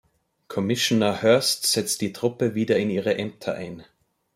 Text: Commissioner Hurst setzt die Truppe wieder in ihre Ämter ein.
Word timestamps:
Commissioner 0.47 1.21
Hurst 1.21 1.67
setzt 1.67 2.01
die 2.01 2.11
Truppe 2.11 2.55
wieder 2.55 2.75
in 2.75 2.89
ihre 2.89 3.19
Ämter 3.19 3.53
ein. 3.53 3.85